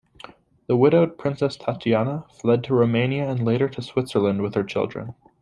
The 0.65 0.75
widowed 0.75 1.19
Princess 1.19 1.57
Tatiana 1.57 2.25
fled 2.31 2.63
to 2.63 2.73
Romania 2.73 3.29
and 3.29 3.45
later 3.45 3.69
to 3.69 3.83
Switzerland 3.83 4.41
with 4.41 4.55
her 4.55 4.63
children. 4.63 5.13